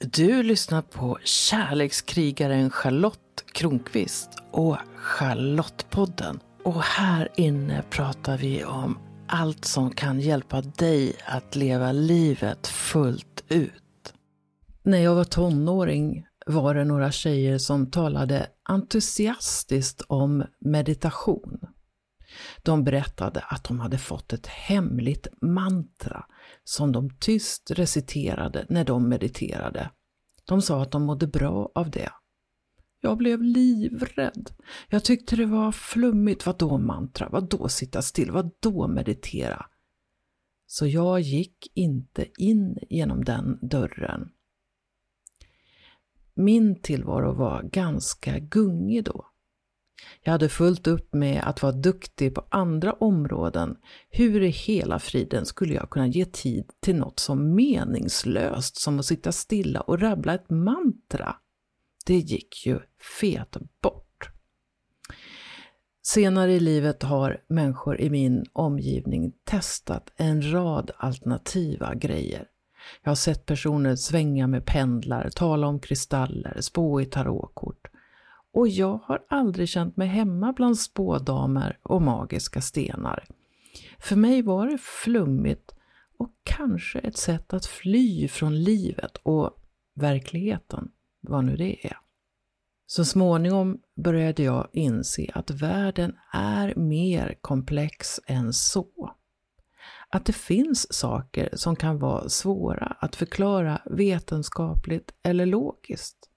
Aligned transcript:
Du 0.00 0.42
lyssnar 0.42 0.82
på 0.82 1.18
kärlekskrigaren 1.24 2.70
Charlotte 2.70 3.44
Kronqvist 3.52 4.30
och 4.50 4.76
Charlottepodden. 4.96 6.40
Och 6.64 6.82
här 6.82 7.28
inne 7.36 7.82
pratar 7.90 8.38
vi 8.38 8.64
om 8.64 8.98
allt 9.28 9.64
som 9.64 9.90
kan 9.90 10.20
hjälpa 10.20 10.60
dig 10.60 11.16
att 11.26 11.56
leva 11.56 11.92
livet 11.92 12.66
fullt 12.66 13.44
ut. 13.48 14.14
När 14.82 14.98
jag 14.98 15.14
var 15.14 15.24
tonåring 15.24 16.26
var 16.46 16.74
det 16.74 16.84
några 16.84 17.12
tjejer 17.12 17.58
som 17.58 17.90
talade 17.90 18.46
entusiastiskt 18.68 20.02
om 20.08 20.44
meditation. 20.60 21.58
De 22.62 22.84
berättade 22.84 23.40
att 23.40 23.64
de 23.64 23.80
hade 23.80 23.98
fått 23.98 24.32
ett 24.32 24.46
hemligt 24.46 25.26
mantra 25.40 26.24
som 26.68 26.92
de 26.92 27.10
tyst 27.10 27.70
reciterade 27.70 28.66
när 28.68 28.84
de 28.84 29.08
mediterade. 29.08 29.90
De 30.44 30.62
sa 30.62 30.82
att 30.82 30.90
de 30.90 31.02
mådde 31.02 31.26
bra 31.26 31.72
av 31.74 31.90
det. 31.90 32.12
Jag 33.00 33.18
blev 33.18 33.42
livrädd. 33.42 34.50
Jag 34.88 35.04
tyckte 35.04 35.36
det 35.36 35.46
var 35.46 35.72
flummigt. 35.72 36.46
Vad 36.46 36.58
då 36.58 36.78
mantra? 36.78 37.28
Vad 37.28 37.48
då 37.48 37.68
sitta 37.68 38.02
still? 38.02 38.30
Vad 38.30 38.50
då 38.60 38.88
meditera? 38.88 39.66
Så 40.66 40.86
jag 40.86 41.20
gick 41.20 41.72
inte 41.74 42.26
in 42.38 42.78
genom 42.90 43.24
den 43.24 43.58
dörren. 43.62 44.28
Min 46.34 46.80
tillvaro 46.82 47.34
var 47.34 47.62
ganska 47.62 48.38
gungig 48.38 49.04
då. 49.04 49.26
Jag 50.22 50.32
hade 50.32 50.48
fullt 50.48 50.86
upp 50.86 51.14
med 51.14 51.42
att 51.44 51.62
vara 51.62 51.72
duktig 51.72 52.34
på 52.34 52.44
andra 52.48 52.92
områden. 52.92 53.76
Hur 54.10 54.42
i 54.42 54.48
hela 54.48 54.98
friden 54.98 55.46
skulle 55.46 55.74
jag 55.74 55.90
kunna 55.90 56.06
ge 56.06 56.24
tid 56.24 56.70
till 56.80 56.96
något 56.96 57.20
så 57.20 57.34
meningslöst 57.34 58.76
som 58.76 58.98
att 58.98 59.06
sitta 59.06 59.32
stilla 59.32 59.80
och 59.80 60.00
rabbla 60.00 60.34
ett 60.34 60.50
mantra? 60.50 61.36
Det 62.06 62.18
gick 62.18 62.66
ju 62.66 62.80
fet 63.18 63.56
bort. 63.82 64.30
Senare 66.02 66.52
i 66.52 66.60
livet 66.60 67.02
har 67.02 67.44
människor 67.48 68.00
i 68.00 68.10
min 68.10 68.44
omgivning 68.52 69.32
testat 69.44 70.12
en 70.16 70.52
rad 70.52 70.90
alternativa 70.96 71.94
grejer. 71.94 72.46
Jag 73.02 73.10
har 73.10 73.16
sett 73.16 73.46
personer 73.46 73.96
svänga 73.96 74.46
med 74.46 74.66
pendlar, 74.66 75.30
tala 75.30 75.66
om 75.66 75.80
kristaller, 75.80 76.60
spå 76.60 77.00
i 77.00 77.04
tarotkort. 77.04 77.90
Och 78.52 78.68
jag 78.68 79.00
har 79.04 79.24
aldrig 79.28 79.68
känt 79.68 79.96
mig 79.96 80.08
hemma 80.08 80.52
bland 80.52 80.78
spådamer 80.78 81.78
och 81.82 82.02
magiska 82.02 82.60
stenar. 82.60 83.24
För 83.98 84.16
mig 84.16 84.42
var 84.42 84.66
det 84.66 84.78
flummigt 84.78 85.74
och 86.18 86.30
kanske 86.42 86.98
ett 86.98 87.16
sätt 87.16 87.52
att 87.52 87.66
fly 87.66 88.28
från 88.28 88.62
livet 88.62 89.16
och 89.22 89.50
verkligheten, 89.94 90.90
vad 91.20 91.44
nu 91.44 91.56
det 91.56 91.86
är. 91.86 91.96
Så 92.86 93.04
småningom 93.04 93.80
började 93.96 94.42
jag 94.42 94.68
inse 94.72 95.30
att 95.34 95.50
världen 95.50 96.16
är 96.32 96.74
mer 96.76 97.38
komplex 97.40 98.20
än 98.26 98.52
så. 98.52 99.14
Att 100.08 100.24
det 100.24 100.32
finns 100.32 100.94
saker 100.94 101.48
som 101.52 101.76
kan 101.76 101.98
vara 101.98 102.28
svåra 102.28 102.86
att 103.00 103.16
förklara 103.16 103.82
vetenskapligt 103.84 105.14
eller 105.22 105.46
logiskt. 105.46 106.27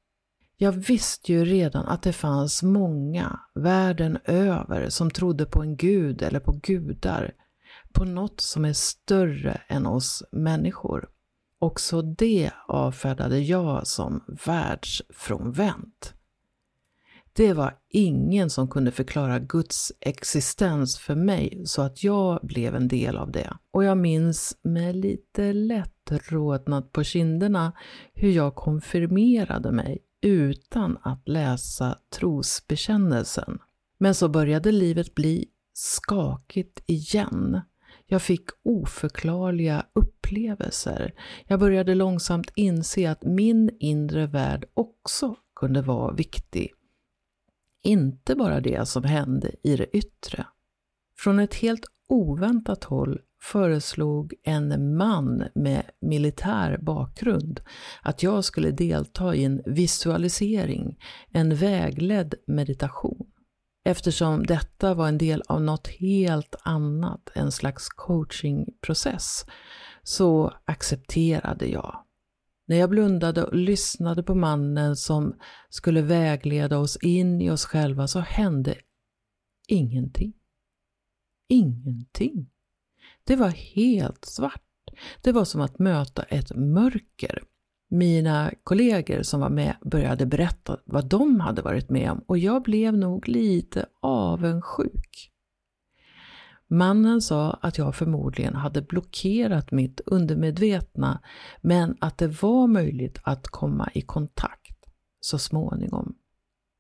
Jag 0.64 0.72
visste 0.72 1.32
ju 1.32 1.46
redan 1.46 1.86
att 1.86 2.04
det 2.04 2.14
fanns 2.14 2.64
många 2.64 3.40
världen 3.56 4.18
över 4.26 4.90
som 4.90 5.12
trodde 5.12 5.46
på 5.46 5.62
en 5.62 5.76
gud 5.76 6.22
eller 6.22 6.40
på 6.40 6.52
gudar, 6.52 7.34
på 7.92 8.06
något 8.06 8.42
som 8.42 8.66
är 8.66 8.74
större 8.74 9.62
än 9.68 9.86
oss 9.86 10.24
människor. 10.32 11.10
Också 11.60 12.02
det 12.02 12.52
avfärdade 12.68 13.40
jag 13.40 13.88
som 13.88 14.24
världsfrånvänt. 14.46 16.14
Det 17.34 17.54
var 17.54 17.78
ingen 17.90 18.50
som 18.50 18.68
kunde 18.68 18.92
förklara 18.92 19.40
Guds 19.40 19.92
existens 20.00 21.00
för 21.00 21.16
mig 21.16 21.62
så 21.66 21.82
att 21.82 22.04
jag 22.04 22.40
blev 22.44 22.76
en 22.76 22.88
del 22.88 23.18
av 23.18 23.32
det. 23.32 23.54
Och 23.72 23.84
jag 23.84 23.98
minns 23.98 24.58
med 24.64 24.96
lite 24.96 25.54
lätt 25.54 26.12
rodnad 26.30 26.92
på 26.92 27.04
kinderna 27.04 27.72
hur 28.14 28.32
jag 28.32 28.56
konfirmerade 28.56 29.72
mig 29.72 30.02
utan 30.22 30.98
att 31.02 31.28
läsa 31.28 31.98
trosbekännelsen. 32.10 33.60
Men 33.98 34.16
så 34.16 34.30
började 34.30 34.72
livet 34.72 35.16
bli 35.16 35.48
skakigt 35.74 36.84
igen. 36.86 37.62
Jag 38.06 38.22
fick 38.22 38.50
oförklarliga 38.64 39.86
upplevelser. 39.94 41.14
Jag 41.48 41.60
började 41.60 41.96
långsamt 41.96 42.52
inse 42.56 43.12
att 43.12 43.24
min 43.24 43.78
inre 43.80 44.28
värld 44.28 44.66
också 44.74 45.36
kunde 45.56 45.82
vara 45.82 46.14
viktig. 46.14 46.74
Inte 47.84 48.36
bara 48.36 48.62
det 48.62 48.88
som 48.88 49.04
hände 49.04 49.52
i 49.64 49.76
det 49.76 49.98
yttre. 49.98 50.46
Från 51.18 51.40
ett 51.40 51.54
helt 51.54 51.86
oväntat 52.08 52.84
håll 52.84 53.22
föreslog 53.42 54.34
en 54.44 54.98
man 54.98 55.44
med 55.56 55.84
militär 56.02 56.78
bakgrund 56.82 57.62
att 58.02 58.24
jag 58.24 58.44
skulle 58.44 58.72
delta 58.72 59.36
i 59.36 59.44
en 59.44 59.62
visualisering, 59.66 61.00
en 61.32 61.56
vägledd 61.56 62.36
meditation. 62.48 63.28
Eftersom 63.86 64.44
detta 64.44 64.94
var 64.94 65.08
en 65.08 65.18
del 65.18 65.44
av 65.48 65.62
något 65.62 65.88
helt 65.88 66.56
annat, 66.64 67.30
en 67.36 67.52
slags 67.52 67.90
coachingprocess, 67.90 69.46
så 70.04 70.54
accepterade 70.66 71.66
jag. 71.68 72.04
När 72.68 72.78
jag 72.78 72.90
blundade 72.90 73.44
och 73.44 73.56
lyssnade 73.56 74.24
på 74.24 74.36
mannen 74.36 74.96
som 74.96 75.36
skulle 75.70 76.02
vägleda 76.02 76.78
oss 76.78 76.98
in 77.02 77.42
i 77.42 77.50
oss 77.50 77.66
själva 77.66 78.08
så 78.08 78.20
hände 78.20 78.76
ingenting. 79.68 80.34
Ingenting. 81.50 82.51
Det 83.24 83.36
var 83.36 83.50
helt 83.50 84.26
svart. 84.26 84.62
Det 85.22 85.32
var 85.32 85.46
som 85.46 85.62
att 85.62 85.80
möta 85.80 86.24
ett 86.24 86.56
mörker. 86.56 87.44
Mina 87.90 88.52
kollegor 88.64 89.24
som 89.24 89.40
var 89.40 89.50
med 89.50 89.76
började 89.82 90.26
berätta 90.26 90.78
vad 90.86 91.06
de 91.06 91.40
hade 91.40 91.62
varit 91.62 91.90
med 91.90 92.12
om 92.12 92.24
och 92.28 92.38
jag 92.38 92.64
blev 92.64 92.98
nog 92.98 93.28
lite 93.28 93.86
avundsjuk. 94.02 95.32
Mannen 96.68 97.22
sa 97.22 97.52
att 97.62 97.78
jag 97.78 97.96
förmodligen 97.96 98.56
hade 98.56 98.82
blockerat 98.82 99.72
mitt 99.72 100.02
undermedvetna 100.06 101.22
men 101.62 101.98
att 102.00 102.18
det 102.18 102.42
var 102.42 102.68
möjligt 102.68 103.20
att 103.24 103.48
komma 103.48 103.90
i 103.94 104.02
kontakt 104.02 104.86
så 105.20 105.40
småningom. 105.40 106.16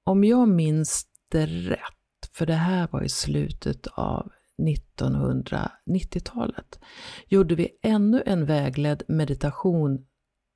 Om 0.03 0.23
jag 0.23 0.47
minns 0.47 1.05
det 1.31 1.45
rätt, 1.45 2.29
för 2.33 2.45
det 2.45 2.53
här 2.53 2.87
var 2.91 3.01
i 3.01 3.09
slutet 3.09 3.87
av 3.87 4.31
1990-talet 4.67 6.79
gjorde 7.27 7.55
vi 7.55 7.67
ännu 7.83 8.23
en 8.25 8.45
vägledd 8.45 9.03
meditation 9.07 10.05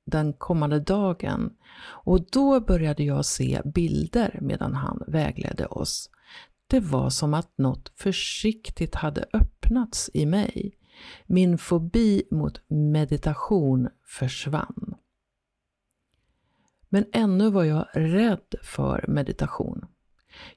den 0.06 0.32
kommande 0.32 0.80
dagen 0.80 1.56
och 1.88 2.30
då 2.30 2.60
började 2.60 3.04
jag 3.04 3.24
se 3.24 3.62
bilder 3.64 4.38
medan 4.42 4.74
han 4.74 5.02
vägledde 5.06 5.66
oss. 5.66 6.10
Det 6.66 6.80
var 6.80 7.10
som 7.10 7.34
att 7.34 7.58
något 7.58 7.92
försiktigt 7.96 8.94
hade 8.94 9.26
öppnats 9.32 10.10
i 10.14 10.26
mig. 10.26 10.78
Min 11.26 11.58
fobi 11.58 12.22
mot 12.30 12.60
meditation 12.68 13.88
försvann. 14.04 14.94
Men 16.88 17.04
ännu 17.12 17.50
var 17.50 17.64
jag 17.64 17.86
rädd 17.94 18.54
för 18.62 19.04
meditation. 19.08 19.86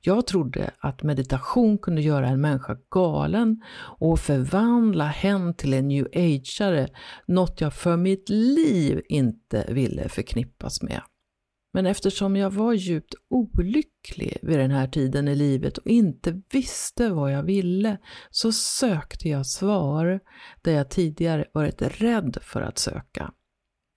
Jag 0.01 0.27
trodde 0.27 0.71
att 0.79 1.03
meditation 1.03 1.77
kunde 1.77 2.01
göra 2.01 2.27
en 2.27 2.41
människa 2.41 2.77
galen 2.91 3.61
och 3.99 4.19
förvandla 4.19 5.05
hen 5.05 5.53
till 5.53 5.73
en 5.73 5.87
new 5.87 6.07
ageare, 6.15 6.87
något 7.27 7.61
jag 7.61 7.73
för 7.73 7.97
mitt 7.97 8.29
liv 8.29 9.01
inte 9.09 9.65
ville 9.69 10.09
förknippas 10.09 10.81
med. 10.81 11.01
Men 11.73 11.85
eftersom 11.85 12.35
jag 12.35 12.51
var 12.51 12.73
djupt 12.73 13.13
olycklig 13.29 14.37
vid 14.41 14.59
den 14.59 14.71
här 14.71 14.87
tiden 14.87 15.27
i 15.27 15.35
livet 15.35 15.77
och 15.77 15.87
inte 15.87 16.41
visste 16.51 17.09
vad 17.09 17.33
jag 17.33 17.43
ville 17.43 17.97
så 18.29 18.51
sökte 18.51 19.29
jag 19.29 19.45
svar 19.45 20.19
där 20.61 20.71
jag 20.71 20.89
tidigare 20.89 21.45
varit 21.53 21.81
rädd 21.81 22.37
för 22.41 22.61
att 22.61 22.77
söka. 22.77 23.31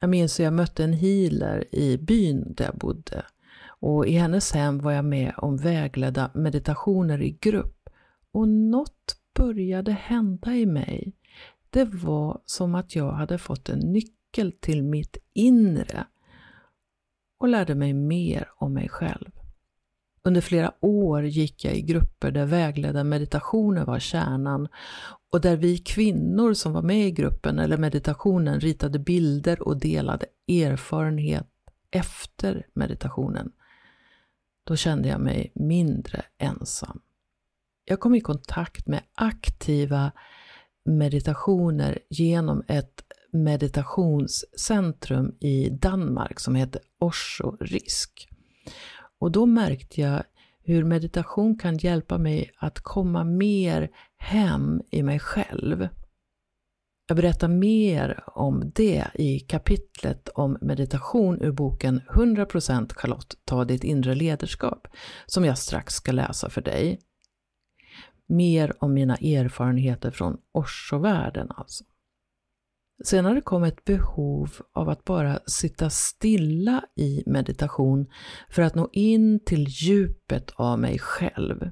Jag 0.01 0.11
minns 0.11 0.41
att 0.41 0.45
jag 0.45 0.53
mötte 0.53 0.85
en 0.85 0.93
healer 0.93 1.75
i 1.75 1.99
byn 1.99 2.55
där 2.55 2.65
jag 2.65 2.79
bodde 2.79 3.25
och 3.83 4.07
i 4.07 4.13
hennes 4.13 4.53
hem 4.53 4.79
var 4.79 4.93
jag 4.93 5.05
med 5.05 5.35
om 5.37 5.57
vägledda 5.57 6.31
meditationer 6.35 7.23
i 7.23 7.31
grupp 7.31 7.89
och 8.33 8.49
något 8.49 9.17
började 9.35 9.93
hända 9.93 10.55
i 10.55 10.67
mig. 10.67 11.13
Det 11.71 11.85
var 11.85 12.41
som 12.47 12.75
att 12.75 12.97
jag 12.97 13.13
hade 13.13 13.39
fått 13.39 13.69
en 13.69 13.79
nyckel 13.79 14.53
till 14.61 14.83
mitt 14.83 15.17
inre 15.35 16.07
och 17.39 17.49
lärde 17.49 17.75
mig 17.75 17.93
mer 17.93 18.49
om 18.57 18.73
mig 18.75 18.89
själv. 18.89 19.31
Under 20.25 20.41
flera 20.41 20.73
år 20.81 21.25
gick 21.25 21.65
jag 21.65 21.75
i 21.75 21.83
grupper 21.83 22.31
där 22.31 22.47
vägledda 22.47 23.05
meditationer 23.05 23.85
var 23.85 23.99
kärnan 23.99 24.69
och 25.33 25.41
där 25.41 25.57
vi 25.57 25.79
kvinnor 25.79 26.55
som 26.55 26.73
var 26.73 26.83
med 26.83 27.07
i 27.07 27.11
gruppen 27.11 27.59
eller 27.59 27.77
meditationen 27.77 28.61
ritade 28.61 28.99
bilder 28.99 29.63
och 29.63 29.81
delade 29.81 30.27
erfarenhet 30.49 31.49
efter 31.91 32.67
meditationen, 32.75 33.53
då 34.65 34.77
kände 34.77 35.09
jag 35.09 35.21
mig 35.21 35.53
mindre 35.55 36.23
ensam. 36.39 37.01
Jag 37.85 38.01
kom 38.01 38.15
i 38.15 38.21
kontakt 38.21 38.87
med 38.87 39.03
aktiva 39.15 40.13
meditationer 40.85 41.99
genom 42.09 42.63
ett 42.69 43.03
meditationscentrum 43.33 45.37
i 45.41 45.71
Danmark 45.71 46.41
som 46.41 46.55
heter 46.55 46.83
Osho 46.99 47.57
Risk. 47.61 48.29
Och 49.19 49.33
då 49.33 49.47
märkte 49.47 50.01
jag 50.01 50.23
hur 50.65 50.85
meditation 50.85 51.59
kan 51.59 51.77
hjälpa 51.77 52.19
mig 52.19 52.51
att 52.57 52.81
komma 52.81 53.25
mer 53.25 53.91
hem 54.17 54.83
i 54.91 55.03
mig 55.03 55.19
själv. 55.19 55.89
Jag 57.13 57.17
berättar 57.17 57.49
mer 57.49 58.25
om 58.27 58.73
det 58.75 59.07
i 59.15 59.41
kapitlet 59.41 60.29
om 60.29 60.59
meditation 60.61 61.43
ur 61.43 61.53
boken 61.53 62.01
100% 62.01 62.95
Charlotte, 62.95 63.37
ta 63.45 63.65
ditt 63.65 63.85
inre 63.85 64.15
ledarskap, 64.15 64.89
som 65.27 65.45
jag 65.45 65.59
strax 65.59 65.95
ska 65.95 66.13
läsa 66.13 66.51
för 66.51 66.61
dig. 66.61 67.01
Mer 68.29 68.85
om 68.85 68.95
mina 68.95 69.17
erfarenheter 69.17 70.11
från 70.11 70.37
Osho-världen 70.53 71.49
alltså. 71.51 71.85
Senare 73.05 73.41
kom 73.41 73.63
ett 73.63 73.85
behov 73.85 74.51
av 74.73 74.89
att 74.89 75.05
bara 75.05 75.41
sitta 75.47 75.91
stilla 75.91 76.85
i 76.97 77.23
meditation 77.27 78.07
för 78.49 78.63
att 78.63 78.75
nå 78.75 78.89
in 78.93 79.41
till 79.45 79.67
djupet 79.69 80.51
av 80.55 80.79
mig 80.79 80.99
själv. 80.99 81.71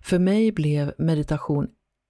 För 0.00 0.18
mig 0.18 0.52
blev 0.52 0.92
meditation 0.98 1.68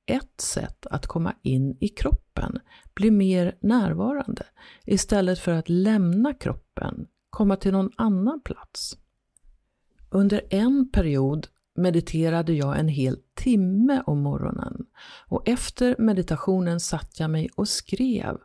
ett 0.09 0.41
sätt 0.41 0.87
att 0.87 1.07
komma 1.07 1.35
in 1.43 1.77
i 1.81 1.89
kroppen, 1.89 2.59
bli 2.95 3.11
mer 3.11 3.57
närvarande, 3.61 4.47
istället 4.85 5.39
för 5.39 5.53
att 5.53 5.69
lämna 5.69 6.35
kroppen, 6.35 7.07
komma 7.31 7.57
till 7.57 7.73
någon 7.73 7.91
annan 7.97 8.41
plats. 8.41 8.97
Under 10.11 10.43
en 10.51 10.91
period 10.91 11.47
mediterade 11.75 12.53
jag 12.53 12.79
en 12.79 12.89
hel 12.89 13.19
timme 13.35 14.03
om 14.07 14.23
morgonen 14.23 14.87
och 15.27 15.49
efter 15.49 15.97
meditationen 15.99 16.81
satt 16.81 17.21
jag 17.21 17.31
mig 17.31 17.49
och 17.55 17.69
skrev. 17.69 18.37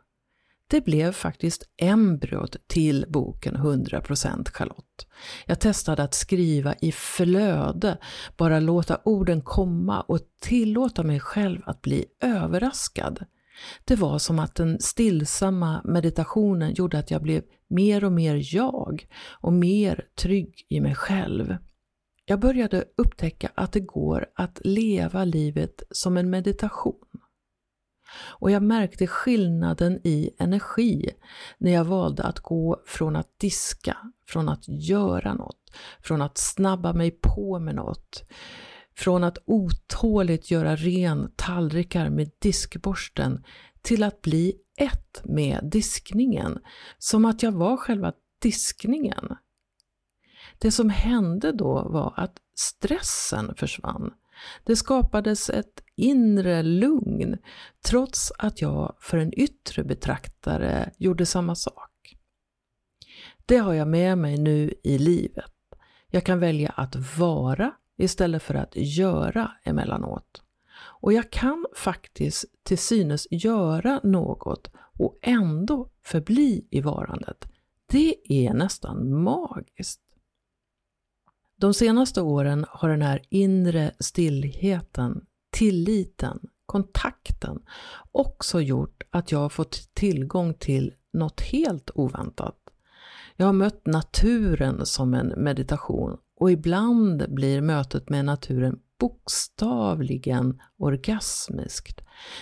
Det 0.68 0.84
blev 0.84 1.12
faktiskt 1.12 1.62
embryot 1.76 2.56
till 2.66 3.04
boken 3.08 3.56
100% 3.56 4.50
Charlotte. 4.52 5.06
Jag 5.46 5.60
testade 5.60 6.02
att 6.02 6.14
skriva 6.14 6.74
i 6.80 6.92
flöde, 6.92 7.98
bara 8.36 8.60
låta 8.60 9.00
orden 9.04 9.40
komma 9.40 10.00
och 10.00 10.20
tillåta 10.40 11.02
mig 11.02 11.20
själv 11.20 11.60
att 11.66 11.82
bli 11.82 12.04
överraskad. 12.20 13.24
Det 13.84 13.96
var 13.96 14.18
som 14.18 14.38
att 14.38 14.54
den 14.54 14.80
stillsamma 14.80 15.82
meditationen 15.84 16.74
gjorde 16.74 16.98
att 16.98 17.10
jag 17.10 17.22
blev 17.22 17.42
mer 17.68 18.04
och 18.04 18.12
mer 18.12 18.54
jag 18.54 19.06
och 19.40 19.52
mer 19.52 20.04
trygg 20.16 20.66
i 20.68 20.80
mig 20.80 20.94
själv. 20.94 21.56
Jag 22.24 22.40
började 22.40 22.84
upptäcka 22.96 23.50
att 23.54 23.72
det 23.72 23.80
går 23.80 24.26
att 24.34 24.60
leva 24.64 25.24
livet 25.24 25.82
som 25.90 26.16
en 26.16 26.30
meditation. 26.30 27.03
Och 28.16 28.50
jag 28.50 28.62
märkte 28.62 29.06
skillnaden 29.06 30.00
i 30.04 30.30
energi 30.38 31.10
när 31.58 31.72
jag 31.72 31.84
valde 31.84 32.22
att 32.22 32.40
gå 32.40 32.82
från 32.86 33.16
att 33.16 33.38
diska, 33.38 33.96
från 34.26 34.48
att 34.48 34.68
göra 34.68 35.34
något, 35.34 35.72
från 36.00 36.22
att 36.22 36.38
snabba 36.38 36.92
mig 36.92 37.10
på 37.10 37.58
med 37.58 37.74
något, 37.74 38.22
från 38.96 39.24
att 39.24 39.38
otåligt 39.44 40.50
göra 40.50 40.76
ren 40.76 41.32
tallrikar 41.36 42.10
med 42.10 42.30
diskborsten 42.38 43.44
till 43.82 44.02
att 44.02 44.22
bli 44.22 44.54
ett 44.76 45.20
med 45.24 45.60
diskningen, 45.62 46.58
som 46.98 47.24
att 47.24 47.42
jag 47.42 47.52
var 47.52 47.76
själva 47.76 48.12
diskningen. 48.42 49.36
Det 50.58 50.70
som 50.70 50.90
hände 50.90 51.52
då 51.52 51.88
var 51.88 52.14
att 52.16 52.36
stressen 52.54 53.54
försvann. 53.56 54.12
Det 54.64 54.76
skapades 54.76 55.50
ett 55.50 55.83
inre 55.96 56.62
lugn 56.62 57.38
trots 57.84 58.32
att 58.38 58.62
jag 58.62 58.96
för 59.00 59.18
en 59.18 59.38
yttre 59.38 59.84
betraktare 59.84 60.90
gjorde 60.98 61.26
samma 61.26 61.54
sak. 61.54 62.16
Det 63.46 63.56
har 63.56 63.74
jag 63.74 63.88
med 63.88 64.18
mig 64.18 64.38
nu 64.38 64.74
i 64.82 64.98
livet. 64.98 65.52
Jag 66.10 66.24
kan 66.24 66.40
välja 66.40 66.70
att 66.70 67.18
vara 67.18 67.72
istället 67.96 68.42
för 68.42 68.54
att 68.54 68.76
göra 68.76 69.52
emellanåt. 69.64 70.42
Och 70.76 71.12
jag 71.12 71.30
kan 71.30 71.66
faktiskt 71.76 72.44
till 72.62 72.78
synes 72.78 73.26
göra 73.30 74.00
något 74.02 74.70
och 74.98 75.18
ändå 75.22 75.90
förbli 76.02 76.66
i 76.70 76.80
varandet. 76.80 77.48
Det 77.86 78.14
är 78.46 78.54
nästan 78.54 79.22
magiskt. 79.22 80.00
De 81.56 81.74
senaste 81.74 82.22
åren 82.22 82.66
har 82.68 82.88
den 82.88 83.02
här 83.02 83.22
inre 83.28 83.94
stillheten, 83.98 85.26
tilliten, 85.54 86.40
kontakten 86.66 87.62
också 88.12 88.60
gjort 88.60 89.02
att 89.10 89.32
jag 89.32 89.38
har 89.38 89.48
fått 89.48 89.94
tillgång 89.94 90.54
till 90.54 90.94
något 91.12 91.40
helt 91.40 91.90
oväntat. 91.94 92.56
Jag 93.36 93.46
har 93.46 93.52
mött 93.52 93.86
naturen 93.86 94.86
som 94.86 95.14
en 95.14 95.26
meditation 95.26 96.16
och 96.40 96.50
ibland 96.50 97.34
blir 97.34 97.60
mötet 97.60 98.08
med 98.08 98.24
naturen 98.24 98.78
bokstavligen 99.00 100.60
orgasmiskt. 100.78 102.00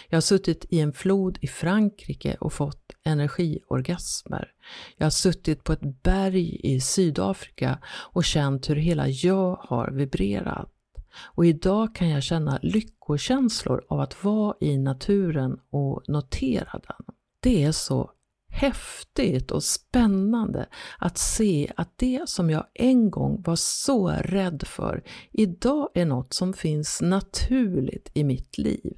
Jag 0.09 0.17
har 0.17 0.21
suttit 0.21 0.67
i 0.69 0.81
en 0.81 0.93
flod 0.93 1.39
i 1.41 1.47
Frankrike 1.47 2.37
och 2.41 2.53
fått 2.53 2.93
energiorgasmer. 3.05 4.49
Jag 4.97 5.07
har 5.07 5.11
suttit 5.11 5.65
på 5.65 5.73
ett 5.73 6.03
berg 6.03 6.61
i 6.63 6.81
Sydafrika 6.81 7.79
och 7.87 8.25
känt 8.25 8.71
hur 8.71 8.77
hela 8.77 9.09
jag 9.09 9.57
har 9.57 9.91
vibrerat. 9.91 10.72
Och 11.15 11.47
idag 11.47 11.95
kan 11.95 12.09
jag 12.09 12.23
känna 12.23 12.59
lyckokänslor 12.63 13.85
av 13.89 14.01
att 14.01 14.25
vara 14.25 14.55
i 14.61 14.79
naturen 14.79 15.61
och 15.71 16.03
notera 16.09 16.81
den. 16.89 17.15
Det 17.41 17.65
är 17.65 17.73
så 17.73 18.11
häftigt 18.53 19.51
och 19.51 19.63
spännande 19.63 20.67
att 20.99 21.19
se 21.19 21.73
att 21.77 21.99
det 21.99 22.29
som 22.29 22.51
jag 22.51 22.67
en 22.75 23.11
gång 23.11 23.43
var 23.43 23.57
så 23.57 24.09
rädd 24.09 24.63
för 24.67 25.03
idag 25.33 25.89
är 25.95 26.05
något 26.05 26.35
som 26.35 26.53
finns 26.53 27.03
naturligt 27.03 28.11
i 28.15 28.25
mitt 28.25 28.59
liv. 28.59 28.97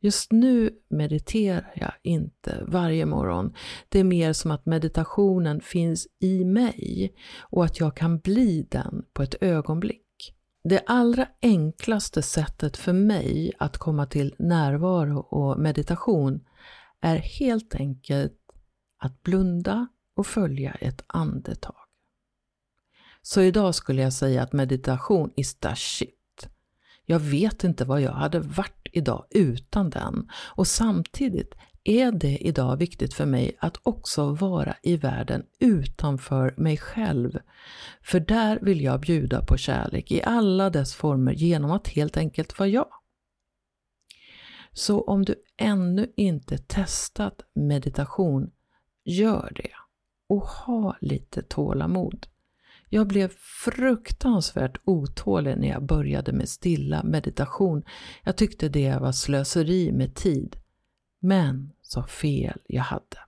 Just 0.00 0.32
nu 0.32 0.70
mediterar 0.90 1.72
jag 1.76 1.92
inte 2.02 2.64
varje 2.66 3.06
morgon. 3.06 3.54
Det 3.88 4.00
är 4.00 4.04
mer 4.04 4.32
som 4.32 4.50
att 4.50 4.66
meditationen 4.66 5.60
finns 5.60 6.06
i 6.20 6.44
mig 6.44 7.14
och 7.40 7.64
att 7.64 7.80
jag 7.80 7.96
kan 7.96 8.18
bli 8.18 8.66
den 8.70 9.04
på 9.12 9.22
ett 9.22 9.34
ögonblick. 9.40 10.01
Det 10.64 10.82
allra 10.86 11.28
enklaste 11.42 12.22
sättet 12.22 12.76
för 12.76 12.92
mig 12.92 13.52
att 13.58 13.78
komma 13.78 14.06
till 14.06 14.34
närvaro 14.38 15.18
och 15.18 15.58
meditation 15.58 16.44
är 17.00 17.16
helt 17.16 17.74
enkelt 17.74 18.38
att 18.98 19.22
blunda 19.22 19.86
och 20.16 20.26
följa 20.26 20.72
ett 20.72 21.04
andetag. 21.06 21.76
Så 23.22 23.40
idag 23.40 23.74
skulle 23.74 24.02
jag 24.02 24.12
säga 24.12 24.42
att 24.42 24.52
meditation 24.52 25.32
is 25.36 25.54
the 25.54 25.76
shit. 25.76 26.48
Jag 27.04 27.20
vet 27.20 27.64
inte 27.64 27.84
vad 27.84 28.00
jag 28.00 28.12
hade 28.12 28.40
varit 28.40 28.88
idag 28.92 29.26
utan 29.30 29.90
den 29.90 30.30
och 30.34 30.66
samtidigt 30.66 31.54
är 31.84 32.12
det 32.12 32.38
idag 32.46 32.76
viktigt 32.76 33.14
för 33.14 33.26
mig 33.26 33.56
att 33.60 33.80
också 33.82 34.32
vara 34.32 34.76
i 34.82 34.96
världen 34.96 35.42
utanför 35.58 36.54
mig 36.56 36.76
själv. 36.76 37.38
För 38.02 38.20
där 38.20 38.58
vill 38.62 38.80
jag 38.80 39.00
bjuda 39.00 39.46
på 39.46 39.56
kärlek 39.56 40.12
i 40.12 40.22
alla 40.22 40.70
dess 40.70 40.94
former 40.94 41.32
genom 41.32 41.70
att 41.70 41.88
helt 41.88 42.16
enkelt 42.16 42.58
vara 42.58 42.68
jag. 42.68 42.88
Så 44.72 45.00
om 45.00 45.24
du 45.24 45.34
ännu 45.56 46.12
inte 46.16 46.58
testat 46.58 47.40
meditation, 47.54 48.50
gör 49.04 49.52
det. 49.56 49.70
Och 50.28 50.42
ha 50.42 50.96
lite 51.00 51.42
tålamod. 51.42 52.26
Jag 52.88 53.06
blev 53.06 53.32
fruktansvärt 53.64 54.80
otålig 54.84 55.58
när 55.58 55.68
jag 55.68 55.82
började 55.86 56.32
med 56.32 56.48
stilla 56.48 57.02
meditation. 57.02 57.82
Jag 58.22 58.36
tyckte 58.36 58.68
det 58.68 58.96
var 59.00 59.12
slöseri 59.12 59.92
med 59.92 60.14
tid. 60.14 60.56
Men 61.22 61.72
så 61.82 62.02
fel 62.02 62.60
jag 62.66 62.82
hade. 62.82 63.18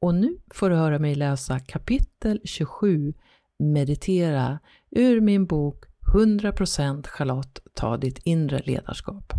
Och 0.00 0.14
nu 0.14 0.38
får 0.54 0.70
du 0.70 0.76
höra 0.76 0.98
mig 0.98 1.14
läsa 1.14 1.58
kapitel 1.58 2.40
27 2.44 3.14
Meditera 3.58 4.58
ur 4.90 5.20
min 5.20 5.46
bok 5.46 5.84
100% 6.14 7.06
Charlotte, 7.06 7.60
ta 7.74 7.96
ditt 7.96 8.18
inre 8.18 8.58
ledarskap. 8.58 9.32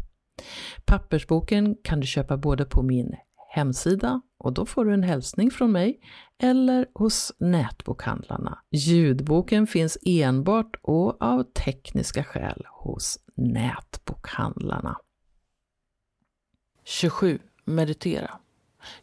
Pappersboken 0.85 1.75
kan 1.83 1.99
du 1.99 2.07
köpa 2.07 2.37
både 2.37 2.65
på 2.65 2.81
min 2.81 3.15
hemsida 3.49 4.21
och 4.37 4.53
då 4.53 4.65
får 4.65 4.85
du 4.85 4.93
en 4.93 5.03
hälsning 5.03 5.51
från 5.51 5.71
mig 5.71 5.99
eller 6.43 6.85
hos 6.93 7.31
nätbokhandlarna. 7.39 8.59
Ljudboken 8.71 9.67
finns 9.67 9.97
enbart 10.05 10.75
och 10.81 11.21
av 11.21 11.43
tekniska 11.43 12.23
skäl 12.23 12.65
hos 12.69 13.19
nätbokhandlarna. 13.35 14.97
27. 16.83 17.39
Meditera. 17.65 18.31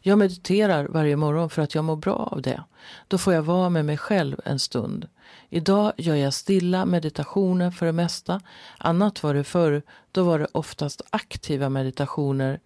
Jag 0.01 0.17
mediterar 0.17 0.87
varje 0.87 1.15
morgon 1.15 1.49
för 1.49 1.61
att 1.61 1.75
jag 1.75 1.83
mår 1.83 1.95
bra 1.95 2.15
av 2.15 2.41
det. 2.41 2.63
Då 3.07 3.17
får 3.17 3.33
jag 3.33 3.41
vara 3.41 3.69
med 3.69 3.85
mig 3.85 3.97
själv 3.97 4.39
en 4.45 4.59
stund. 4.59 5.07
Idag 5.49 5.93
gör 5.97 6.15
jag 6.15 6.33
stilla 6.33 6.85
meditationer 6.85 7.71
för 7.71 7.85
det 7.85 7.91
mesta. 7.91 8.41
Annat 8.77 9.23
var 9.23 9.33
det 9.33 9.43
förr. 9.43 9.81
Då 10.11 10.23
var 10.23 10.39
det 10.39 10.47
oftast 10.51 11.01
aktiva 11.09 11.69
meditationer. 11.69 12.59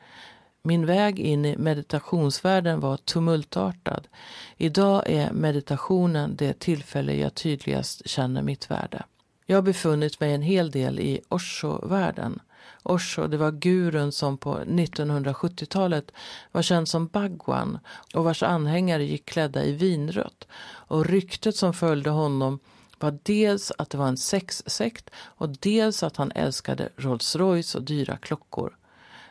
Min 0.63 0.85
väg 0.85 1.19
in 1.19 1.45
i 1.45 1.57
meditationsvärlden 1.57 2.79
var 2.79 2.97
tumultartad. 2.97 4.07
Idag 4.57 5.03
är 5.05 5.31
meditationen 5.31 6.35
det 6.35 6.59
tillfälle 6.59 7.15
jag 7.15 7.35
tydligast 7.35 8.09
känner 8.09 8.41
mitt 8.41 8.71
värde. 8.71 9.03
Jag 9.45 9.57
har 9.57 9.61
befunnit 9.61 10.19
mig 10.19 10.33
en 10.33 10.41
hel 10.41 10.71
del 10.71 10.99
i 10.99 11.21
Osho-världen. 11.29 12.39
Osho, 12.83 13.27
det 13.27 13.37
var 13.37 13.51
gurun 13.51 14.11
som 14.11 14.37
på 14.37 14.59
1970-talet 14.59 16.11
var 16.51 16.61
känd 16.61 16.87
som 16.87 17.07
Bhagwan 17.07 17.79
och 18.13 18.23
vars 18.23 18.43
anhängare 18.43 19.05
gick 19.05 19.25
klädda 19.25 19.63
i 19.63 19.71
vinrött. 19.71 20.47
Och 20.87 21.05
ryktet 21.05 21.55
som 21.55 21.73
följde 21.73 22.09
honom 22.09 22.59
var 22.99 23.19
dels 23.23 23.71
att 23.77 23.89
det 23.89 23.97
var 23.97 24.07
en 24.07 24.17
sexsekt 24.17 25.09
och 25.15 25.49
dels 25.49 26.03
att 26.03 26.17
han 26.17 26.31
älskade 26.31 26.89
Rolls 26.95 27.35
Royce 27.35 27.77
och 27.77 27.83
dyra 27.83 28.17
klockor. 28.17 28.77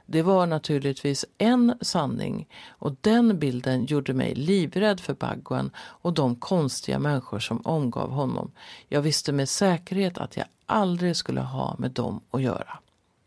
Det 0.07 0.23
var 0.23 0.47
naturligtvis 0.47 1.25
en 1.39 1.79
sanning 1.81 2.49
och 2.69 2.97
den 3.01 3.39
bilden 3.39 3.87
gjorde 3.87 4.15
mig 4.15 4.35
livrädd 4.35 5.01
för 5.01 5.15
Bhagwan 5.15 5.71
och 5.77 6.13
de 6.13 6.37
konstiga 6.37 6.99
människor 6.99 7.39
som 7.39 7.61
omgav 7.65 8.11
honom. 8.11 8.53
Jag 8.89 9.03
visste 9.03 9.33
med 9.33 9.49
säkerhet 9.49 10.19
att 10.19 10.37
jag 10.37 10.47
aldrig 10.67 11.17
skulle 11.17 11.41
ha 11.41 11.77
med 11.79 11.91
dem 11.91 12.21
att 12.31 12.43
göra. 12.43 12.79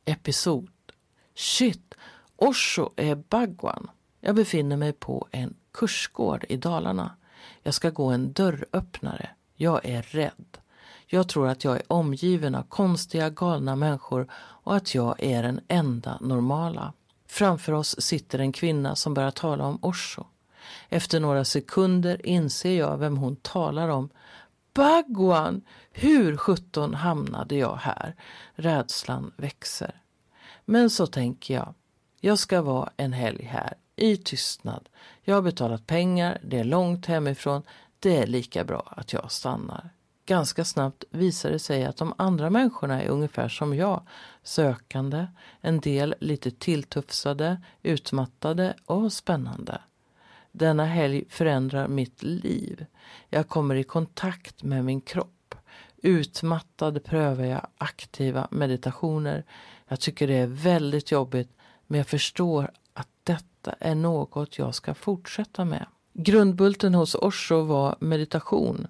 Episod 0.09 0.69
Shit, 1.35 1.93
Osho 2.35 2.89
är 2.95 3.15
Bhagwan. 3.15 3.89
Jag 4.21 4.35
befinner 4.35 4.77
mig 4.77 4.93
på 4.93 5.27
en 5.31 5.55
kursgård 5.73 6.45
i 6.49 6.57
Dalarna. 6.57 7.15
Jag 7.63 7.73
ska 7.73 7.89
gå 7.89 8.05
en 8.05 8.33
dörröppnare. 8.33 9.29
Jag 9.55 9.85
är 9.85 10.01
rädd. 10.01 10.57
Jag 11.07 11.29
tror 11.29 11.47
att 11.47 11.63
jag 11.63 11.75
är 11.75 11.81
omgiven 11.87 12.55
av 12.55 12.63
konstiga, 12.63 13.29
galna 13.29 13.75
människor 13.75 14.31
och 14.33 14.75
att 14.75 14.95
jag 14.95 15.23
är 15.23 15.43
den 15.43 15.61
enda 15.67 16.17
normala. 16.21 16.93
Framför 17.27 17.73
oss 17.73 18.01
sitter 18.01 18.39
en 18.39 18.51
kvinna 18.51 18.95
som 18.95 19.13
börjar 19.13 19.31
tala 19.31 19.65
om 19.65 19.79
Osho. 19.81 20.23
Efter 20.89 21.19
några 21.19 21.45
sekunder 21.45 22.25
inser 22.25 22.77
jag 22.77 22.97
vem 22.97 23.17
hon 23.17 23.35
talar 23.35 23.89
om. 23.89 24.09
Bhagwan! 24.77 25.62
Hur 25.91 26.38
sjutton 26.38 26.93
hamnade 26.93 27.55
jag 27.55 27.75
här? 27.75 28.15
Rädslan 28.55 29.31
växer. 29.38 30.01
Men 30.65 30.89
så 30.89 31.07
tänker 31.07 31.53
jag, 31.53 31.74
jag 32.19 32.39
ska 32.39 32.62
vara 32.62 32.89
en 32.98 33.13
helg 33.13 33.43
här, 33.43 33.74
i 33.96 34.17
tystnad. 34.17 34.89
Jag 35.22 35.36
har 35.36 35.41
betalat 35.41 35.88
pengar, 35.88 36.41
det 36.43 36.60
är 36.60 36.63
långt 36.63 37.05
hemifrån, 37.05 37.63
det 38.00 38.17
är 38.17 38.27
lika 38.27 38.63
bra 38.63 38.93
att 38.98 39.13
jag 39.13 39.31
stannar. 39.31 39.89
Ganska 40.25 40.65
snabbt 40.65 41.03
visar 41.10 41.51
det 41.51 41.60
sig 41.60 41.86
att 41.86 41.98
de 41.98 42.13
andra 42.17 42.50
människorna 42.50 43.01
är 43.01 43.07
ungefär 43.07 43.50
som 43.50 43.75
jag. 43.75 44.07
Sökande, 44.43 45.27
en 45.62 45.79
del 45.79 46.15
lite 46.19 46.51
tilltufsade, 46.51 47.62
utmattade 47.84 48.75
och 48.86 49.13
spännande. 49.13 49.81
Denna 50.57 50.85
helg 50.85 51.23
förändrar 51.29 51.87
mitt 51.87 52.23
liv. 52.23 52.85
Jag 53.29 53.47
kommer 53.47 53.75
i 53.75 53.83
kontakt 53.83 54.63
med 54.63 54.85
min 54.85 55.01
kropp. 55.01 55.55
Utmattad 55.97 57.03
prövar 57.03 57.45
jag 57.45 57.67
aktiva 57.77 58.47
meditationer. 58.51 59.45
Jag 59.87 59.99
tycker 59.99 60.27
det 60.27 60.33
är 60.33 60.47
väldigt 60.47 61.11
jobbigt 61.11 61.57
men 61.87 61.97
jag 61.97 62.07
förstår 62.07 62.71
att 62.93 63.07
detta 63.23 63.75
är 63.79 63.95
något 63.95 64.57
jag 64.57 64.75
ska 64.75 64.93
fortsätta 64.93 65.65
med. 65.65 65.85
Grundbulten 66.13 66.95
hos 66.95 67.15
Osho 67.15 67.61
var 67.61 67.95
meditation. 67.99 68.87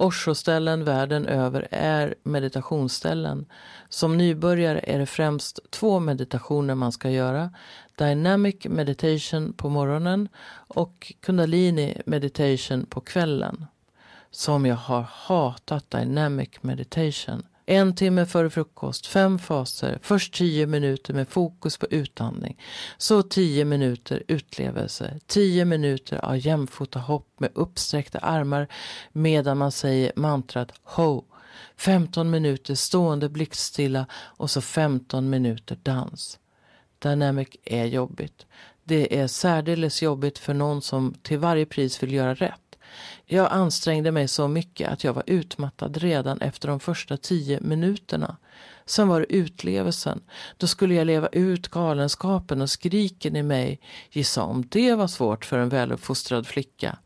Osho-ställen 0.00 0.84
världen 0.84 1.26
över 1.26 1.68
är 1.70 2.14
meditationsställen. 2.22 3.46
Som 3.88 4.16
nybörjare 4.16 4.80
är 4.82 4.98
det 4.98 5.06
främst 5.06 5.70
två 5.70 6.00
meditationer 6.00 6.74
man 6.74 6.92
ska 6.92 7.10
göra. 7.10 7.50
Dynamic 7.98 8.64
meditation 8.64 9.52
på 9.52 9.68
morgonen 9.68 10.28
och 10.52 11.12
kundalini 11.20 12.02
meditation 12.06 12.86
på 12.86 13.00
kvällen. 13.00 13.66
Som 14.30 14.66
jag 14.66 14.76
har 14.76 15.06
hatat 15.10 15.90
dynamic 15.90 16.50
meditation. 16.60 17.42
En 17.70 17.94
timme 17.94 18.26
före 18.26 18.50
frukost, 18.50 19.06
fem 19.06 19.38
faser, 19.38 19.98
först 20.02 20.34
tio 20.34 20.66
minuter 20.66 21.14
med 21.14 21.28
fokus 21.28 21.76
på 21.76 21.86
utandning. 21.86 22.62
Så 22.96 23.22
tio 23.22 23.64
minuter 23.64 24.22
utlevelse, 24.28 25.20
tio 25.26 25.64
minuter 25.64 26.24
av 26.24 26.46
jämfota 26.46 26.98
hopp 26.98 27.26
med 27.38 27.50
uppsträckta 27.54 28.18
armar 28.18 28.68
medan 29.12 29.58
man 29.58 29.72
säger 29.72 30.12
mantrat 30.16 30.72
Ho. 30.82 31.24
15 31.76 32.30
minuter 32.30 32.74
stående 32.74 33.28
blickstilla 33.28 34.06
och 34.12 34.50
så 34.50 34.60
15 34.60 35.30
minuter 35.30 35.78
dans. 35.82 36.38
Dynamic 36.98 37.48
är 37.64 37.84
jobbigt. 37.84 38.46
Det 38.84 39.18
är 39.18 39.26
särdeles 39.26 40.02
jobbigt 40.02 40.38
för 40.38 40.54
någon 40.54 40.82
som 40.82 41.14
till 41.22 41.38
varje 41.38 41.66
pris 41.66 42.02
vill 42.02 42.12
göra 42.12 42.34
rätt. 42.34 42.59
Jag 43.26 43.52
ansträngde 43.52 44.12
mig 44.12 44.28
så 44.28 44.48
mycket 44.48 44.88
att 44.88 45.04
jag 45.04 45.12
var 45.12 45.24
utmattad 45.26 45.96
redan 45.96 46.40
efter 46.40 46.68
de 46.68 46.80
första 46.80 47.16
tio 47.16 47.60
minuterna. 47.60 48.36
Sen 48.86 49.08
var 49.08 49.20
det 49.20 49.32
utlevelsen. 49.32 50.20
Då 50.56 50.66
skulle 50.66 50.94
jag 50.94 51.06
leva 51.06 51.28
ut 51.28 51.68
galenskapen 51.68 52.62
och 52.62 52.70
skriken 52.70 53.36
i 53.36 53.42
mig. 53.42 53.80
Gissa 54.10 54.42
om 54.42 54.68
det 54.68 54.94
var 54.94 55.06
svårt 55.06 55.44
för 55.44 55.58
en 55.58 55.68
väluppfostrad 55.68 56.46
flicka. 56.46 56.98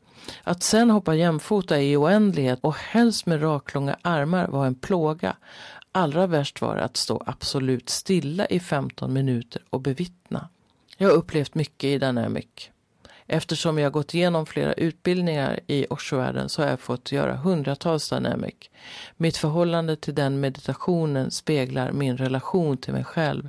Att 0.43 0.63
sen 0.63 0.91
hoppa 0.91 1.15
jämfota 1.15 1.81
i 1.81 1.97
oändlighet 1.97 2.59
och 2.63 2.75
helst 2.75 3.27
med 3.27 3.43
raklånga 3.43 3.97
armar 4.03 4.49
var 4.49 4.67
en 4.67 4.75
plåga. 4.75 5.37
Allra 5.93 6.27
värst 6.27 6.61
var 6.61 6.77
det 6.77 6.85
att 6.85 6.97
stå 6.97 7.23
absolut 7.27 7.89
stilla 7.89 8.47
i 8.47 8.61
15 8.61 9.13
minuter 9.13 9.63
och 9.71 9.81
bevittna. 9.81 10.49
Jag 10.97 11.09
har 11.09 11.15
upplevt 11.15 11.55
mycket 11.55 11.85
i 11.85 11.99
Dynamic. 11.99 12.71
Eftersom 13.27 13.79
jag 13.79 13.93
gått 13.93 14.15
igenom 14.15 14.47
flera 14.47 14.73
utbildningar 14.73 15.61
i 15.67 15.87
Osho-världen 15.91 16.49
så 16.49 16.63
har 16.63 16.69
jag 16.69 16.81
fått 16.81 17.13
göra 17.13 17.37
hundratals 17.37 18.11
dynamic. 18.11 18.55
Mitt 19.17 19.37
förhållande 19.37 19.97
till 19.97 20.15
den 20.15 20.41
meditationen 20.41 21.31
speglar 21.31 21.93
min 21.93 22.17
relation 22.17 22.77
till 22.77 22.93
mig 22.93 23.05
själv. 23.05 23.49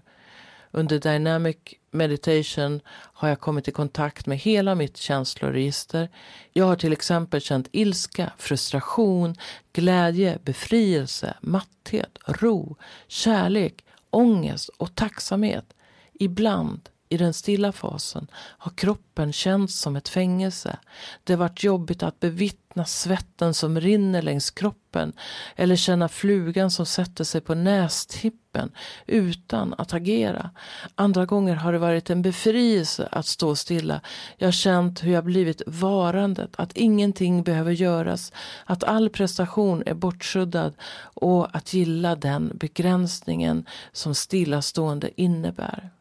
Under 0.71 0.99
dynamic 0.99 1.57
meditation 1.91 2.81
har 2.87 3.29
jag 3.29 3.39
kommit 3.39 3.67
i 3.67 3.71
kontakt 3.71 4.25
med 4.25 4.37
hela 4.37 4.75
mitt 4.75 4.97
känsloregister. 4.97 6.09
Jag 6.53 6.65
har 6.65 6.75
till 6.75 6.93
exempel 6.93 7.41
känt 7.41 7.67
ilska, 7.71 8.31
frustration, 8.37 9.35
glädje, 9.73 10.39
befrielse, 10.43 11.37
matthet, 11.41 12.17
ro, 12.25 12.75
kärlek, 13.07 13.85
ångest 14.09 14.69
och 14.69 14.95
tacksamhet. 14.95 15.65
Ibland 16.13 16.89
i 17.15 17.17
den 17.17 17.33
stilla 17.33 17.71
fasen 17.71 18.27
har 18.35 18.71
kroppen 18.71 19.33
känts 19.33 19.79
som 19.79 19.95
ett 19.95 20.09
fängelse. 20.09 20.77
Det 21.23 21.35
varit 21.35 21.63
jobbigt 21.63 22.03
att 22.03 22.19
bevittna 22.19 22.85
svetten 22.85 23.53
som 23.53 23.79
rinner 23.79 24.21
längs 24.21 24.51
kroppen 24.51 25.13
eller 25.55 25.75
känna 25.75 26.09
flugan 26.09 26.71
som 26.71 26.85
sätter 26.85 27.23
sig 27.23 27.41
på 27.41 27.55
nästippen 27.55 28.71
utan 29.07 29.75
att 29.77 29.93
agera. 29.93 30.49
Andra 30.95 31.25
gånger 31.25 31.55
har 31.55 31.73
det 31.73 31.79
varit 31.79 32.09
en 32.09 32.21
befrielse 32.21 33.07
att 33.11 33.25
stå 33.25 33.55
stilla. 33.55 34.01
Jag 34.37 34.47
har 34.47 34.51
känt 34.51 35.03
hur 35.03 35.11
jag 35.11 35.23
blivit 35.23 35.61
varandet, 35.67 36.49
att 36.57 36.77
ingenting 36.77 37.43
behöver 37.43 37.71
göras, 37.71 38.31
att 38.65 38.83
all 38.83 39.09
prestation 39.09 39.83
är 39.85 39.93
bortsuddad 39.93 40.73
och 40.99 41.55
att 41.55 41.73
gilla 41.73 42.15
den 42.15 42.51
begränsningen 42.55 43.65
som 43.91 44.15
stillastående 44.15 45.21
innebär. 45.21 45.91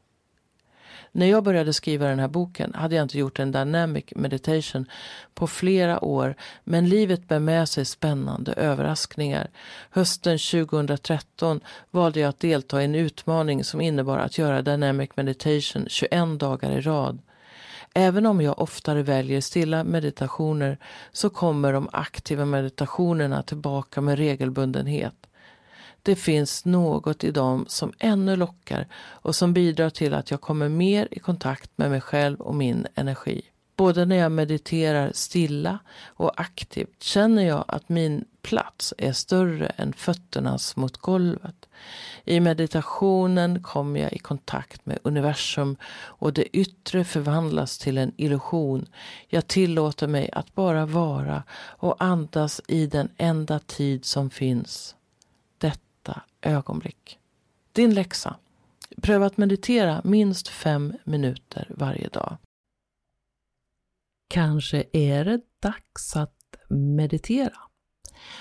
När 1.17 1.27
jag 1.27 1.45
började 1.45 1.73
skriva 1.73 2.07
den 2.07 2.19
här 2.19 2.29
boken 2.29 2.75
hade 2.75 2.95
jag 2.97 3.03
inte 3.03 3.19
gjort 3.19 3.39
en 3.39 3.53
dynamic 3.53 4.05
meditation 4.17 4.87
på 5.35 5.47
flera 5.47 6.05
år 6.05 6.35
men 6.65 6.89
livet 6.89 7.29
bär 7.29 7.39
med 7.39 7.69
sig 7.69 7.85
spännande 7.85 8.53
överraskningar. 8.53 9.51
Hösten 9.91 10.39
2013 10.39 11.61
valde 11.91 12.21
jag 12.21 12.29
att 12.29 12.41
delta 12.41 12.83
i 12.83 12.85
en 12.85 12.95
utmaning 12.95 13.65
som 13.65 13.81
innebar 13.81 14.19
att 14.19 14.39
göra 14.39 14.63
dynamic 14.63 15.11
meditation 15.17 15.87
21 15.89 16.39
dagar 16.39 16.71
i 16.71 16.81
rad. 16.81 17.19
Även 17.95 18.27
om 18.27 18.41
jag 18.41 18.59
oftare 18.59 19.03
väljer 19.03 19.41
stilla 19.41 19.85
meditationer 19.85 20.79
så 21.13 21.31
kommer 21.31 21.73
de 21.73 21.89
aktiva 21.93 22.45
meditationerna 22.45 23.43
tillbaka 23.43 24.01
med 24.01 24.19
regelbundenhet. 24.19 25.15
Det 26.05 26.17
finns 26.17 26.65
något 26.65 27.25
i 27.25 27.31
dem 27.31 27.65
som 27.69 27.93
ännu 27.99 28.37
lockar 28.37 28.87
och 28.95 29.35
som 29.35 29.53
bidrar 29.53 29.91
till 29.91 30.15
att 30.15 30.31
jag 30.31 30.41
kommer 30.41 30.69
mer 30.69 31.09
i 31.11 31.19
kontakt 31.19 31.71
med 31.77 31.91
mig 31.91 32.01
själv 32.01 32.41
och 32.41 32.55
min 32.55 32.87
energi. 32.95 33.43
Både 33.77 34.05
när 34.05 34.17
jag 34.17 34.33
mediterar 34.33 35.11
stilla 35.15 35.79
och 36.05 36.41
aktivt 36.41 37.03
känner 37.03 37.43
jag 37.43 37.65
att 37.69 37.89
min 37.89 38.25
plats 38.43 38.95
är 38.99 39.13
större 39.13 39.67
än 39.67 39.93
fötternas 39.93 40.77
mot 40.77 40.97
golvet. 40.97 41.69
I 42.25 42.41
meditationen 42.41 43.63
kommer 43.63 44.01
jag 44.01 44.13
i 44.13 44.19
kontakt 44.19 44.87
med 44.87 44.99
universum 45.03 45.77
och 45.95 46.33
det 46.33 46.57
yttre 46.57 47.05
förvandlas 47.05 47.79
till 47.79 47.99
en 47.99 48.13
illusion. 48.17 48.87
Jag 49.29 49.47
tillåter 49.47 50.07
mig 50.07 50.31
att 50.33 50.55
bara 50.55 50.87
vara 50.87 51.43
och 51.79 52.05
andas 52.05 52.61
i 52.69 52.87
den 52.87 53.09
enda 53.17 53.59
tid 53.59 54.05
som 54.05 54.31
finns. 54.31 54.95
Detta 56.05 56.23
ögonblick. 56.43 57.19
Din 57.73 57.95
läxa. 57.95 58.37
Pröva 59.03 59.27
att 59.27 59.37
meditera 59.37 60.01
minst 60.05 60.49
fem 60.49 60.93
minuter 61.05 61.69
varje 61.77 62.09
dag. 62.09 62.37
Kanske 64.29 64.85
är 64.93 65.25
det 65.25 65.41
dags 65.61 66.17
att 66.17 66.37
meditera. 66.69 67.57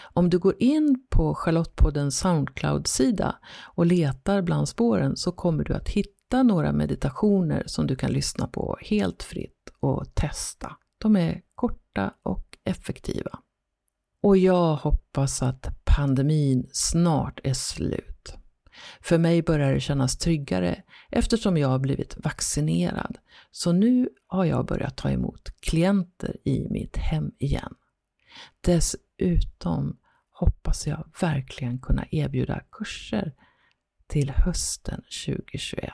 Om 0.02 0.30
du 0.30 0.40
går 0.40 0.56
in 0.60 1.06
på 1.10 1.36
Charlottpoddens 1.36 2.20
Soundcloud-sida 2.20 3.36
och 3.62 3.86
letar 3.86 4.42
bland 4.42 4.70
spåren 4.70 5.18
så 5.18 5.32
kommer 5.32 5.64
du 5.64 5.74
att 5.74 5.90
hitta 5.90 6.44
några 6.44 6.72
meditationer 6.72 7.64
som 7.66 7.88
du 7.88 7.96
kan 7.96 8.12
lyssna 8.12 8.48
på 8.48 8.78
helt 8.82 9.24
fritt 9.24 9.70
och 9.80 10.16
testa. 10.16 10.78
De 10.98 11.16
är 11.16 11.42
korta 11.56 12.14
och 12.24 12.58
effektiva. 12.64 13.40
Och 14.22 14.38
jag 14.38 14.76
hoppas 14.76 15.44
att 15.44 15.83
pandemin 15.96 16.70
snart 16.72 17.40
är 17.44 17.54
slut. 17.54 18.38
För 19.02 19.18
mig 19.18 19.42
börjar 19.42 19.74
det 19.74 19.80
kännas 19.80 20.18
tryggare 20.18 20.84
eftersom 21.12 21.58
jag 21.58 21.68
har 21.68 21.80
blivit 21.80 22.18
vaccinerad. 22.18 23.18
Så 23.52 23.72
nu 23.72 24.10
har 24.28 24.46
jag 24.46 24.66
börjat 24.66 24.98
ta 24.98 25.10
emot 25.10 25.50
klienter 25.60 26.38
i 26.44 26.68
mitt 26.70 26.98
hem 26.98 27.32
igen. 27.40 27.74
Dessutom 28.62 29.98
hoppas 30.32 30.88
jag 30.88 31.08
verkligen 31.22 31.80
kunna 31.80 32.06
erbjuda 32.12 32.62
kurser 32.72 33.34
till 34.08 34.30
hösten 34.30 35.02
2021. 35.26 35.94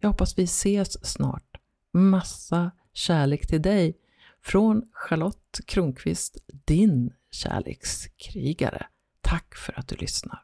Jag 0.00 0.08
hoppas 0.08 0.38
vi 0.38 0.42
ses 0.42 1.06
snart. 1.06 1.60
Massa 1.92 2.70
kärlek 2.92 3.46
till 3.46 3.62
dig 3.62 3.96
från 4.42 4.82
Charlotte 4.92 5.60
Kronqvist, 5.66 6.36
din 6.66 7.12
kärlekskrigare. 7.30 8.86
Tack 9.26 9.54
för 9.54 9.78
att 9.78 9.88
du 9.88 9.96
lyssnar. 9.96 10.42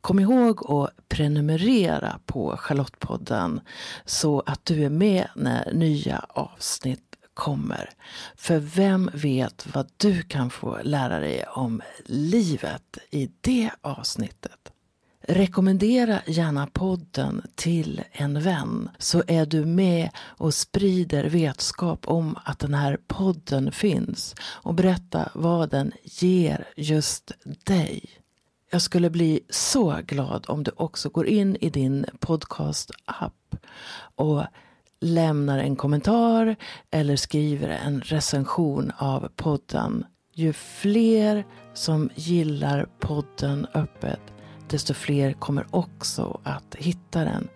Kom 0.00 0.18
ihåg 0.18 0.70
att 0.70 1.08
prenumerera 1.08 2.20
på 2.26 2.56
Charlottepodden 2.56 3.60
så 4.04 4.40
att 4.40 4.64
du 4.64 4.84
är 4.84 4.90
med 4.90 5.28
när 5.36 5.72
nya 5.72 6.24
avsnitt 6.28 7.16
kommer. 7.34 7.90
För 8.36 8.58
vem 8.58 9.10
vet 9.14 9.66
vad 9.74 9.90
du 9.96 10.22
kan 10.22 10.50
få 10.50 10.78
lära 10.82 11.20
dig 11.20 11.44
om 11.44 11.82
livet 12.04 12.98
i 13.10 13.30
det 13.40 13.70
avsnittet. 13.80 14.69
Rekommendera 15.32 16.20
gärna 16.26 16.66
podden 16.66 17.42
till 17.54 18.02
en 18.12 18.40
vän 18.40 18.90
så 18.98 19.22
är 19.26 19.46
du 19.46 19.64
med 19.64 20.10
och 20.18 20.54
sprider 20.54 21.24
vetskap 21.24 22.08
om 22.08 22.38
att 22.44 22.58
den 22.58 22.74
här 22.74 22.98
podden 23.06 23.72
finns 23.72 24.34
och 24.42 24.74
berätta 24.74 25.28
vad 25.34 25.70
den 25.70 25.92
ger 26.02 26.68
just 26.76 27.32
dig. 27.42 28.04
Jag 28.70 28.82
skulle 28.82 29.10
bli 29.10 29.40
så 29.50 29.98
glad 30.06 30.44
om 30.48 30.64
du 30.64 30.70
också 30.76 31.08
går 31.08 31.26
in 31.26 31.56
i 31.60 31.70
din 31.70 32.06
podcast-app 32.18 33.56
och 34.14 34.44
lämnar 35.00 35.58
en 35.58 35.76
kommentar 35.76 36.56
eller 36.90 37.16
skriver 37.16 37.68
en 37.68 38.00
recension 38.00 38.92
av 38.98 39.28
podden. 39.36 40.04
Ju 40.34 40.52
fler 40.52 41.44
som 41.74 42.10
gillar 42.14 42.88
podden 42.98 43.66
öppet, 43.74 44.20
desto 44.70 44.94
fler 44.94 45.32
kommer 45.32 45.66
också 45.70 46.40
att 46.42 46.74
hitta 46.74 47.24
den. 47.24 47.48